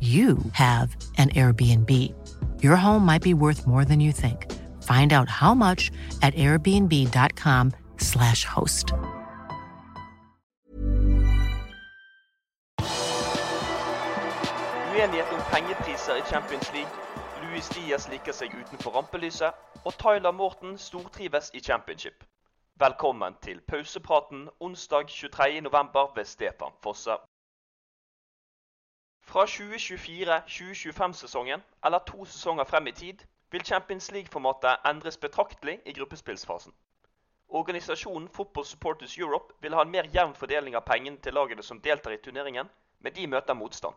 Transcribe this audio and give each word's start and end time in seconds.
you 0.00 0.38
have 0.52 0.96
an 1.16 1.30
Airbnb. 1.30 2.14
Your 2.62 2.76
home 2.76 3.04
might 3.04 3.22
be 3.22 3.34
worth 3.34 3.66
more 3.66 3.84
than 3.84 3.98
you 3.98 4.12
think. 4.12 4.46
Find 4.84 5.12
out 5.12 5.28
how 5.28 5.54
much 5.54 5.90
at 6.22 6.32
airbnb.com/slash 6.34 8.44
host. 8.44 8.92
Uenighet 14.92 15.32
om 15.32 15.40
pengepriser 15.50 16.16
i 16.16 16.22
Champions 16.30 16.72
League. 16.72 16.90
Louis 17.42 17.68
Diaz 17.68 18.08
liker 18.08 18.32
seg 18.32 18.54
utenfor 18.54 18.90
rampelyset. 18.90 19.52
Og 19.84 19.98
Tyler 19.98 20.32
Morten 20.32 20.78
stortrives 20.78 21.50
i 21.54 21.60
championship. 21.60 22.24
Velkommen 22.80 23.34
til 23.42 23.60
pausepraten 23.60 24.48
onsdag 24.60 25.04
23.11. 25.10 26.12
ved 26.16 26.24
Stefan 26.24 26.72
Fosse. 26.82 27.10
Fra 29.28 29.44
2024-2025-sesongen, 29.44 31.62
eller 31.84 31.98
to 31.98 32.24
sesonger 32.24 32.64
frem 32.64 32.86
i 32.86 32.92
tid, 32.92 33.24
vil 33.50 33.64
Champions 33.64 34.10
League-formatet 34.10 34.78
endres 34.88 35.20
betraktelig 35.20 35.80
i 35.84 35.92
gruppespillsfasen. 35.92 36.72
Organisasjonen 37.48 38.28
Football 38.28 38.64
Supporters 38.64 39.18
Europe 39.18 39.54
vil 39.60 39.74
ha 39.74 39.82
en 39.84 39.90
mer 39.90 40.08
jevn 40.14 40.34
fordeling 40.34 40.76
av 40.76 40.80
pengene 40.88 41.20
til 41.20 41.34
lagene 41.36 41.62
som 41.62 41.80
deltar 41.84 42.12
i 42.16 42.20
turneringen, 42.24 42.68
men 43.04 43.14
de 43.14 43.26
møter 43.26 43.54
motstand. 43.54 43.94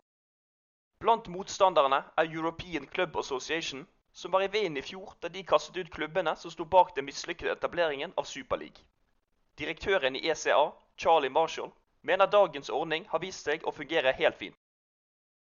Blant 1.00 1.28
motstanderne 1.32 2.04
er 2.16 2.36
European 2.36 2.86
Club 2.86 3.16
Association, 3.16 3.86
som 4.12 4.32
var 4.36 4.44
i 4.44 4.52
veien 4.52 4.76
i 4.76 4.84
fjor 4.84 5.16
da 5.20 5.32
de 5.32 5.48
kastet 5.48 5.80
ut 5.80 5.94
klubbene 5.96 6.36
som 6.36 6.50
sto 6.52 6.64
bak 6.64 6.96
den 6.96 7.08
mislykkede 7.08 7.56
etableringen 7.56 8.12
av 8.20 8.28
Superleague. 8.28 8.84
Direktøren 9.58 10.16
i 10.16 10.28
ECA, 10.28 10.72
Charlie 10.96 11.32
Marshall, 11.32 11.72
mener 12.02 12.26
dagens 12.26 12.70
ordning 12.70 13.08
har 13.08 13.24
vist 13.24 13.48
seg 13.48 13.64
å 13.64 13.72
fungere 13.72 14.12
helt 14.20 14.36
fint. 14.36 14.56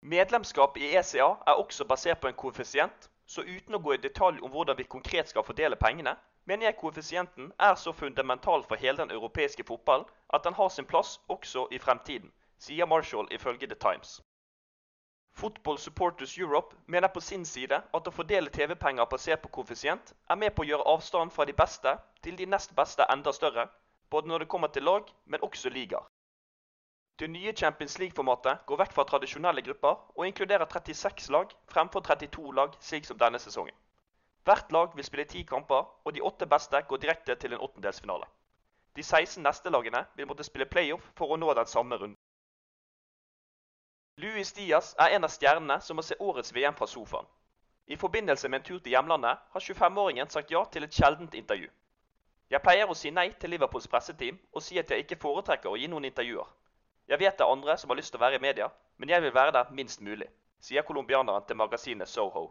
Medlemskap 0.04 0.78
i 0.78 0.88
ECA 0.96 1.26
er 1.48 1.60
også 1.62 1.86
basert 1.86 2.22
på 2.22 2.28
en 2.28 2.34
koeffisient, 2.34 3.10
så 3.28 3.44
uten 3.46 3.76
å 3.78 3.80
gå 3.86 3.94
i 3.94 4.00
detalj 4.02 4.40
om 4.42 4.50
hvordan 4.50 4.78
vi 4.80 4.86
konkret 4.94 5.30
skal 5.30 5.46
fordele 5.46 5.78
pengene, 5.78 6.16
mener 6.50 6.66
jeg 6.66 6.78
koeffisienten 6.80 7.52
er 7.68 7.76
så 7.78 7.94
fundamental 7.94 8.64
for 8.64 8.82
hele 8.82 8.98
den 8.98 9.14
europeiske 9.14 9.64
fotballen 9.68 10.08
at 10.34 10.44
den 10.48 10.58
har 10.58 10.72
sin 10.74 10.88
plass 10.90 11.20
også 11.36 11.68
i 11.72 11.80
fremtiden, 11.84 12.32
sier 12.58 12.90
Marshall 12.90 13.30
ifølge 13.38 13.70
The 13.70 13.78
Times. 13.86 14.16
Football 15.38 15.78
Supporters 15.78 16.38
Europe 16.38 16.76
mener 16.88 17.08
på 17.08 17.22
sin 17.22 17.46
side 17.46 17.84
at 17.94 18.08
å 18.10 18.16
fordele 18.16 18.50
TV-penger 18.50 19.06
basert 19.14 19.46
på 19.46 19.54
koeffisient 19.60 20.16
er 20.28 20.42
med 20.42 20.56
på 20.56 20.66
å 20.66 20.72
gjøre 20.72 20.90
avstanden 20.96 21.36
fra 21.38 21.46
de 21.46 21.54
beste 21.54 21.94
til 22.26 22.42
de 22.42 22.50
nest 22.50 22.74
beste 22.76 23.06
enda 23.14 23.32
større, 23.38 23.70
både 24.10 24.34
når 24.34 24.44
det 24.44 24.50
kommer 24.56 24.74
til 24.74 24.90
lag, 24.90 25.06
men 25.26 25.46
også 25.46 25.70
ligaer. 25.70 26.10
Det 27.22 27.28
nye 27.30 27.54
Champions 27.54 28.00
League-formatet 28.02 28.64
går 28.66 28.80
vekk 28.82 28.94
fra 28.96 29.04
tradisjonelle 29.06 29.62
grupper 29.62 30.00
og 30.18 30.24
inkluderer 30.26 30.66
36 30.66 31.28
lag 31.30 31.52
fremfor 31.70 32.02
32 32.08 32.54
lag, 32.58 32.74
slik 32.82 33.06
som 33.06 33.18
denne 33.22 33.38
sesongen. 33.40 33.76
Hvert 34.44 34.72
lag 34.74 34.96
vil 34.96 35.06
spille 35.06 35.28
ti 35.30 35.44
kamper, 35.46 35.84
og 36.06 36.16
de 36.16 36.24
åtte 36.26 36.48
beste 36.50 36.80
går 36.90 36.98
direkte 37.04 37.36
til 37.36 37.54
en 37.54 37.62
åttendelsfinale. 37.62 38.26
De 38.96 39.04
16 39.04 39.44
neste 39.46 39.70
lagene 39.70 40.02
vil 40.16 40.28
måtte 40.32 40.48
spille 40.48 40.66
playoff 40.66 41.12
for 41.20 41.30
å 41.30 41.38
nå 41.38 41.54
den 41.54 41.70
samme 41.70 42.00
runden. 42.02 42.18
Luis 44.18 44.54
Diaz 44.58 44.96
er 44.98 45.14
en 45.14 45.30
av 45.30 45.30
stjernene 45.36 45.78
som 45.82 46.02
må 46.02 46.06
se 46.08 46.18
årets 46.20 46.56
VM 46.58 46.74
fra 46.80 46.88
sofaen. 46.90 47.30
I 47.86 48.00
forbindelse 48.02 48.50
med 48.50 48.64
en 48.64 48.66
tur 48.66 48.80
til 48.80 48.96
hjemlandet 48.96 49.46
har 49.54 49.68
25-åringen 49.68 50.34
sagt 50.34 50.50
ja 50.58 50.64
til 50.74 50.90
et 50.90 50.98
sjeldent 50.98 51.38
intervju. 51.38 51.70
Jeg 52.50 52.66
pleier 52.66 52.90
å 52.90 52.98
si 52.98 53.14
nei 53.14 53.30
til 53.38 53.54
Liverpools 53.54 53.88
presseteam 53.94 54.42
og 54.52 54.66
si 54.66 54.82
at 54.82 54.90
jeg 54.90 55.06
ikke 55.06 55.22
foretrekker 55.22 55.70
å 55.70 55.78
gi 55.78 55.86
noen 55.94 56.10
intervjuer. 56.10 56.50
Jeg 57.12 57.20
vet 57.20 57.36
det 57.38 57.44
er 57.44 57.52
andre 57.52 57.74
som 57.78 57.92
har 57.92 57.98
lyst 58.00 58.14
til 58.14 58.22
å 58.22 58.24
være 58.24 58.38
i 58.40 58.44
media, 58.44 58.70
men 58.96 59.10
jeg 59.12 59.22
vil 59.24 59.34
være 59.36 59.52
der 59.52 59.72
minst 59.76 60.00
mulig, 60.00 60.30
sier 60.64 60.86
colombianeren 60.88 61.44
til 61.48 61.58
magasinet 61.60 62.08
Soho. 62.08 62.46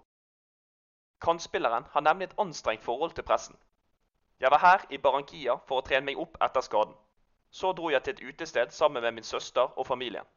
Kantspilleren 1.24 1.86
har 1.94 2.04
nemlig 2.04 2.28
et 2.28 2.36
anstrengt 2.44 2.84
forhold 2.84 3.14
til 3.16 3.24
pressen. 3.24 3.56
Jeg 4.40 4.52
var 4.52 4.60
her 4.60 4.84
i 4.92 4.98
Barranquilla 4.98 5.56
for 5.64 5.80
å 5.80 5.86
trene 5.86 6.04
meg 6.10 6.20
opp 6.20 6.36
etter 6.44 6.66
skaden. 6.66 6.92
Så 7.50 7.72
dro 7.72 7.88
jeg 7.88 8.04
til 8.04 8.18
et 8.18 8.22
utested 8.34 8.76
sammen 8.76 9.02
med 9.02 9.16
min 9.16 9.30
søster 9.30 9.72
og 9.80 9.88
familien. 9.88 10.28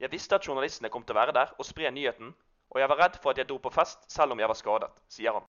Jeg 0.00 0.12
visste 0.16 0.40
at 0.40 0.48
journalistene 0.48 0.88
kom 0.88 1.04
til 1.04 1.18
å 1.18 1.20
være 1.20 1.36
der 1.36 1.52
og 1.58 1.68
spre 1.68 1.92
nyheten, 1.92 2.32
og 2.72 2.80
jeg 2.80 2.88
var 2.88 3.02
redd 3.04 3.20
for 3.20 3.34
at 3.34 3.44
jeg 3.44 3.52
dro 3.52 3.60
på 3.60 3.76
fest 3.76 4.08
selv 4.08 4.32
om 4.32 4.40
jeg 4.40 4.48
var 4.48 4.62
skadet, 4.64 4.90
sier 5.08 5.36
han. 5.36 5.48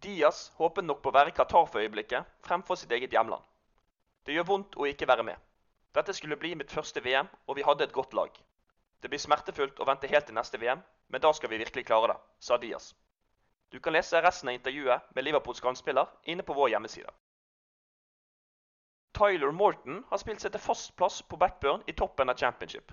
Diaz 0.00 0.46
håpet 0.56 0.88
nok 0.88 1.04
på 1.04 1.12
å 1.12 1.20
være 1.20 1.28
i 1.28 1.36
Qatar 1.36 1.68
for 1.68 1.84
øyeblikket 1.84 2.24
fremfor 2.48 2.80
sitt 2.80 2.92
eget 2.96 3.12
hjemland. 3.12 3.44
Det 4.24 4.32
gjør 4.32 4.48
vondt 4.48 4.80
å 4.80 4.88
ikke 4.88 5.12
være 5.12 5.28
med. 5.28 5.36
Dette 5.92 6.14
skulle 6.16 6.38
bli 6.40 6.54
mitt 6.56 6.72
første 6.72 7.02
VM, 7.04 7.28
og 7.46 7.56
vi 7.56 7.64
hadde 7.66 7.84
et 7.84 7.92
godt 7.92 8.14
lag. 8.16 8.32
Det 9.02 9.10
blir 9.10 9.20
smertefullt 9.20 9.80
å 9.82 9.86
vente 9.88 10.08
helt 10.08 10.28
til 10.28 10.36
neste 10.38 10.60
VM, 10.62 10.80
men 11.12 11.20
da 11.20 11.32
skal 11.36 11.50
vi 11.50 11.58
virkelig 11.60 11.84
klare 11.88 12.12
det, 12.12 12.18
sa 12.40 12.56
Diaz. 12.56 12.92
Du 13.72 13.80
kan 13.80 13.92
lese 13.92 14.20
resten 14.22 14.48
av 14.48 14.54
intervjuet 14.56 15.12
med 15.16 15.24
Liverpools 15.24 15.60
kantspiller 15.60 16.08
inne 16.28 16.44
på 16.46 16.56
vår 16.56 16.74
hjemmeside. 16.74 17.12
Tyler 19.12 19.52
Morton 19.52 20.00
har 20.08 20.20
spilt 20.20 20.40
seg 20.40 20.54
til 20.54 20.64
fast 20.64 20.94
plass 20.96 21.20
på 21.22 21.36
Backburn 21.40 21.84
i 21.86 21.94
toppen 21.96 22.32
av 22.32 22.38
championship. 22.40 22.92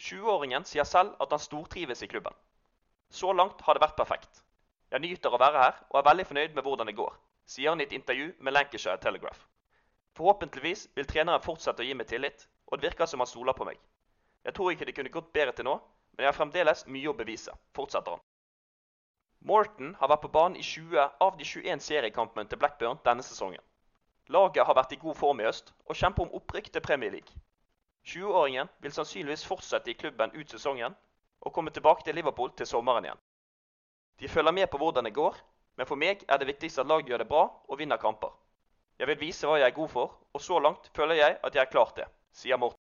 20-åringen 0.00 0.64
sier 0.64 0.88
selv 0.88 1.18
at 1.20 1.32
han 1.34 1.42
stortrives 1.42 2.02
i 2.02 2.08
klubben. 2.08 2.32
Så 3.10 3.32
langt 3.36 3.60
har 3.66 3.76
det 3.76 3.84
vært 3.84 3.98
perfekt. 3.98 4.44
Jeg 4.90 5.04
nyter 5.04 5.34
å 5.34 5.40
være 5.40 5.64
her 5.66 5.80
og 5.90 5.98
er 6.00 6.08
veldig 6.08 6.26
fornøyd 6.30 6.56
med 6.56 6.64
hvordan 6.64 6.88
det 6.88 6.96
går, 6.96 7.12
sier 7.44 7.74
han 7.74 7.80
i 7.82 7.88
et 7.88 7.96
intervju 7.96 8.32
med 8.40 8.56
Lancashire 8.56 8.96
Telegraph. 9.02 9.44
Forhåpentligvis 10.20 10.88
vil 10.94 11.06
treneren 11.08 11.40
fortsette 11.40 11.80
å 11.80 11.86
gi 11.86 11.94
meg 11.96 12.10
tillit, 12.10 12.42
og 12.68 12.76
det 12.76 12.90
virker 12.90 13.08
som 13.08 13.22
han 13.24 13.28
stoler 13.28 13.56
på 13.56 13.64
meg. 13.64 13.78
Jeg 14.44 14.52
tror 14.52 14.74
ikke 14.74 14.84
det 14.84 14.92
kunne 14.98 15.12
gått 15.14 15.30
bedre 15.32 15.54
til 15.56 15.64
nå, 15.64 15.78
men 16.12 16.26
jeg 16.26 16.28
har 16.28 16.36
fremdeles 16.36 16.82
mye 16.92 17.08
å 17.08 17.14
bevise, 17.16 17.54
fortsetter 17.72 18.18
han. 18.18 18.24
Morton 19.48 19.94
har 19.96 20.10
vært 20.12 20.20
på 20.26 20.32
banen 20.34 20.58
i 20.60 20.64
20 20.66 21.06
av 21.24 21.38
de 21.38 21.46
21 21.48 21.80
seriekampene 21.86 22.44
til 22.50 22.60
Blackburn 22.60 23.00
denne 23.06 23.24
sesongen. 23.24 23.64
Laget 24.28 24.68
har 24.68 24.76
vært 24.76 24.92
i 24.92 24.98
god 25.00 25.16
form 25.22 25.40
i 25.40 25.46
øst 25.48 25.72
og 25.86 25.96
kjemper 25.96 26.26
om 26.26 26.36
opprykk 26.36 26.68
til 26.74 26.84
Premier 26.84 27.16
League. 27.16 27.40
20-åringen 28.12 28.68
vil 28.84 28.92
sannsynligvis 28.98 29.46
fortsette 29.48 29.88
i 29.88 29.96
klubben 30.04 30.36
ut 30.36 30.52
sesongen 30.52 30.98
og 31.40 31.56
komme 31.56 31.72
tilbake 31.72 32.04
til 32.04 32.20
Liverpool 32.20 32.52
til 32.60 32.68
sommeren 32.68 33.08
igjen. 33.08 33.24
De 34.20 34.28
følger 34.28 34.52
med 34.52 34.68
på 34.68 34.84
hvordan 34.84 35.08
det 35.08 35.16
går, 35.16 35.40
men 35.80 35.88
for 35.88 35.96
meg 35.96 36.28
er 36.28 36.36
det 36.36 36.52
viktigst 36.52 36.84
at 36.84 36.92
laget 36.92 37.08
gjør 37.08 37.24
det 37.24 37.30
bra 37.32 37.48
og 37.48 37.80
vinner 37.80 37.96
kamper. 37.96 38.36
Jeg 39.00 39.08
vil 39.08 39.20
vise 39.20 39.48
hva 39.48 39.54
jeg 39.56 39.70
er 39.70 39.76
god 39.76 39.88
for, 39.88 40.16
og 40.36 40.42
så 40.44 40.58
langt 40.60 40.90
føler 40.96 41.16
jeg 41.16 41.38
at 41.42 41.54
jeg 41.54 41.60
har 41.62 41.70
klart 41.72 41.96
det, 41.96 42.04
sier 42.36 42.58
Morten. 42.60 42.76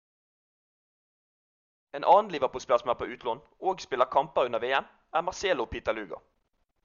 En 1.98 2.06
annen 2.06 2.30
Liverpool-spiller 2.30 2.78
som 2.84 2.92
er 2.92 2.98
på 3.00 3.08
utlån 3.10 3.40
og 3.66 3.82
spiller 3.82 4.06
kamper 4.12 4.46
under 4.46 4.62
VM, 4.62 4.86
er 5.14 5.26
Marcelo 5.26 5.64
Pitaluga. 5.64 6.20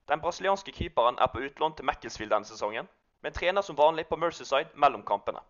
Den 0.09 0.21
brasilianske 0.21 0.71
keeperen 0.71 1.21
er 1.21 1.29
på 1.29 1.43
utlån 1.45 1.77
til 1.77 1.85
Macclesfield 1.85 2.33
denne 2.33 2.49
sesongen, 2.49 2.89
men 3.21 3.33
trener 3.33 3.61
som 3.61 3.77
vanlig 3.77 4.07
på 4.09 4.17
Mercyside 4.17 4.73
mellom 4.73 5.05
kampene. 5.05 5.45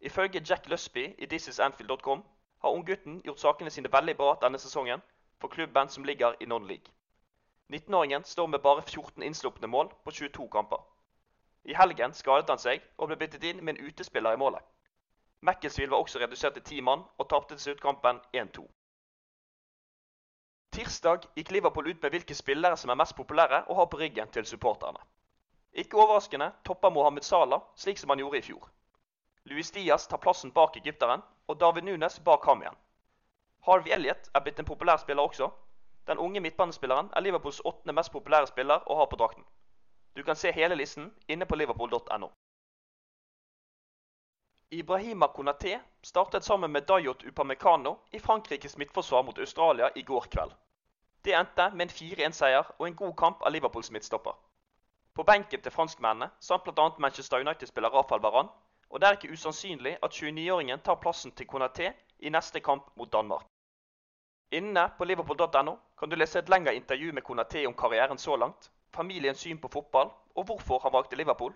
Ifølge 0.00 0.44
Jack 0.50 0.68
Lusby 0.68 1.14
i 1.18 1.26
thisisanfield.com 1.26 2.24
har 2.60 2.70
unggutten 2.70 3.22
gjort 3.24 3.40
sakene 3.40 3.70
sine 3.70 3.92
veldig 3.92 4.16
bra 4.16 4.34
denne 4.44 4.60
sesongen 4.60 5.00
for 5.40 5.48
klubben 5.48 5.88
som 5.88 6.04
ligger 6.04 6.36
i 6.40 6.44
non-league. 6.44 6.92
19-åringen 7.72 8.24
står 8.24 8.46
med 8.46 8.60
bare 8.60 8.82
14 8.82 9.22
innslupne 9.22 9.66
mål 9.66 9.88
på 10.04 10.10
22 10.10 10.48
kamper. 10.48 10.84
I 11.64 11.74
helgen 11.76 12.14
skadet 12.16 12.48
han 12.48 12.60
seg 12.62 12.84
og 12.96 13.10
ble 13.10 13.18
byttet 13.20 13.44
inn 13.44 13.64
med 13.64 13.76
en 13.76 13.88
utespiller 13.90 14.34
i 14.36 14.40
målet. 14.40 14.62
Macclesfield 15.40 15.90
var 15.90 16.02
også 16.04 16.20
redusert 16.20 16.54
til 16.58 16.62
ti 16.62 16.80
mann 16.80 17.04
og 17.18 17.28
tapte 17.28 17.56
til 17.56 17.62
slutt 17.64 17.82
kampen 17.84 18.20
1-2. 18.36 18.64
Tirsdag 20.70 21.24
gikk 21.36 21.50
Liverpool 21.50 21.88
ut 21.90 22.02
med 22.02 22.12
hvilke 22.14 22.34
spillere 22.38 22.76
som 22.76 22.92
er 22.92 22.98
mest 23.00 23.16
populære 23.16 23.64
og 23.66 23.76
har 23.76 23.88
på 23.92 23.98
ryggen 24.00 24.28
til 24.30 24.46
supporterne. 24.46 25.00
Ikke 25.72 25.98
overraskende 25.98 26.52
topper 26.64 26.90
Mohammed 26.90 27.22
Salah 27.22 27.64
slik 27.76 27.98
som 27.98 28.10
han 28.10 28.22
gjorde 28.22 28.38
i 28.38 28.46
fjor. 28.46 28.68
Luis 29.44 29.70
Diaz 29.70 30.06
tar 30.06 30.20
plassen 30.22 30.52
bak 30.52 30.76
egypteren, 30.76 31.22
og 31.48 31.60
David 31.60 31.82
Nunes 31.82 32.20
bak 32.20 32.44
ham 32.44 32.62
igjen. 32.62 32.76
Harvey 33.66 33.92
Elliot 33.92 34.30
er 34.34 34.44
blitt 34.44 34.58
en 34.60 34.68
populær 34.68 35.00
spiller 35.00 35.22
også. 35.22 35.50
Den 36.06 36.18
unge 36.18 36.40
midtbanespilleren 36.40 37.10
er 37.16 37.20
Liverpools 37.20 37.60
åttende 37.64 37.96
mest 37.96 38.12
populære 38.12 38.46
spiller 38.46 38.84
å 38.86 38.96
ha 39.00 39.06
på 39.06 39.16
drakten. 39.16 39.44
Du 40.20 40.24
kan 40.24 40.36
se 40.36 40.50
hele 40.52 40.74
listen 40.74 41.14
inne 41.26 41.46
på 41.46 41.56
liverpool.no. 41.56 42.30
Ibrahima 44.70 45.28
Konaté 45.28 45.78
startet 46.02 46.44
sammen 46.44 46.72
med 46.72 46.82
Dayot 46.82 47.22
Upamecano 47.24 47.96
i 48.10 48.18
Frankrikes 48.20 48.76
midtforsvar 48.76 49.22
mot 49.22 49.38
Australia 49.38 49.90
i 49.94 50.02
går 50.02 50.20
kveld. 50.20 50.52
Det 51.24 51.32
endte 51.32 51.70
med 51.70 51.86
en 51.86 51.94
4-1-seier 51.94 52.68
og 52.78 52.86
en 52.86 52.96
god 52.96 53.14
kamp 53.16 53.42
av 53.42 53.52
Liverpools 53.52 53.90
midtstopper. 53.90 54.34
På 55.14 55.24
benken 55.24 55.62
til 55.62 55.72
franskmennene 55.72 56.28
samt 56.40 56.68
bl.a. 56.68 56.90
Manchester 56.98 57.40
United-spiller 57.40 57.88
Rafael 57.88 58.20
Varan, 58.20 58.50
og 58.90 59.00
det 59.00 59.08
er 59.08 59.16
ikke 59.16 59.32
usannsynlig 59.32 59.94
at 60.02 60.18
29-åringen 60.18 60.82
tar 60.84 61.00
plassen 61.00 61.32
til 61.32 61.48
Konaté 61.48 61.94
i 62.18 62.28
neste 62.28 62.60
kamp 62.60 62.92
mot 62.96 63.12
Danmark. 63.12 63.48
Inne 64.52 64.84
på 64.98 65.08
liverpool.no 65.08 65.74
kan 65.98 66.12
du 66.12 66.16
lese 66.20 66.38
et 66.44 66.52
lengre 66.52 66.76
intervju 66.76 67.12
med 67.12 67.22
Konaté 67.22 67.64
om 67.66 67.74
karrieren 67.74 68.18
så 68.18 68.36
langt, 68.36 68.70
familiens 68.94 69.38
syn 69.38 69.58
på 69.58 69.68
fotball 69.68 70.10
og 70.34 70.44
hvorfor 70.44 70.78
han 70.82 70.92
valgte 70.92 71.16
Liverpool. 71.16 71.54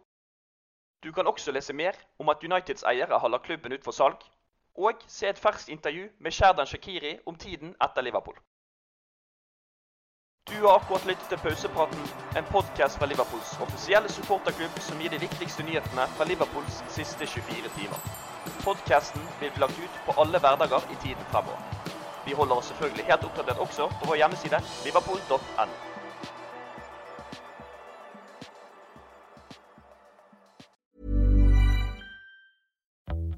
Du 1.04 1.12
kan 1.12 1.26
også 1.26 1.52
lese 1.52 1.72
mer 1.72 1.92
om 2.18 2.28
at 2.28 2.44
Uniteds 2.44 2.82
eiere 2.82 3.28
lagt 3.28 3.44
klubben 3.44 3.72
ut 3.72 3.84
for 3.84 3.92
salg, 3.92 4.16
og 4.74 5.04
se 5.06 5.28
et 5.28 5.38
ferskt 5.38 5.68
intervju 5.68 6.08
med 6.18 6.32
Sherdan 6.32 6.66
Shakiri 6.66 7.18
om 7.26 7.36
tiden 7.36 7.76
etter 7.82 8.02
Liverpool. 8.02 8.34
Du 10.48 10.54
har 10.66 10.74
akkurat 10.76 11.06
lyttet 11.06 11.28
til 11.28 11.38
Pausepraten, 11.38 12.02
en 12.36 12.44
podkast 12.44 12.98
fra 12.98 13.06
Liverpools 13.06 13.52
offisielle 13.60 14.08
supporterklubb 14.12 14.80
som 14.80 15.00
gir 15.00 15.10
de 15.14 15.20
viktigste 15.20 15.62
nyhetene 15.62 16.04
fra 16.16 16.24
Liverpools 16.24 16.82
siste 16.96 17.26
24 17.26 17.72
timer. 17.78 18.00
Podkasten 18.64 19.24
vil 19.40 19.50
bli 19.54 19.64
lagt 19.64 19.80
ut 19.84 19.96
på 20.06 20.20
alle 20.20 20.38
hverdager 20.44 20.92
i 20.92 21.00
tiden 21.06 21.32
fremover. 21.32 21.64
Vi 22.26 22.32
holder 22.32 22.60
oss 22.60 22.68
selvfølgelig 22.72 23.08
helt 23.10 23.24
oppdatert 23.24 23.64
også 23.66 23.88
på 23.88 24.12
vår 24.12 24.20
hjemmeside 24.20 24.60
liverpool.no. 24.84 25.93